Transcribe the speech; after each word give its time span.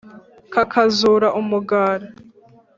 Kakazura 0.53 1.27
umugara, 1.41 2.07